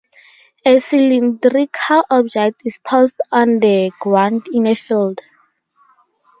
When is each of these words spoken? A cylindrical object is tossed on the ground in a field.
A 0.65 0.79
cylindrical 0.79 2.03
object 2.09 2.63
is 2.65 2.79
tossed 2.79 3.21
on 3.31 3.59
the 3.59 3.91
ground 3.99 4.47
in 4.51 4.65
a 4.65 4.73
field. 4.73 5.19